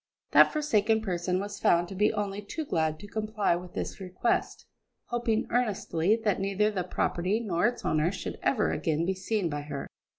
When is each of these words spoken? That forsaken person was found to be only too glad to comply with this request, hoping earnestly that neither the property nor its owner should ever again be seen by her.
That 0.31 0.51
forsaken 0.51 1.01
person 1.03 1.39
was 1.39 1.59
found 1.59 1.87
to 1.89 1.93
be 1.93 2.11
only 2.11 2.41
too 2.41 2.65
glad 2.65 2.99
to 2.99 3.07
comply 3.07 3.55
with 3.55 3.75
this 3.75 3.99
request, 3.99 4.65
hoping 5.09 5.45
earnestly 5.51 6.15
that 6.25 6.39
neither 6.39 6.71
the 6.71 6.83
property 6.83 7.39
nor 7.39 7.67
its 7.67 7.85
owner 7.85 8.11
should 8.11 8.39
ever 8.41 8.71
again 8.71 9.05
be 9.05 9.13
seen 9.13 9.47
by 9.47 9.61
her. 9.61 9.87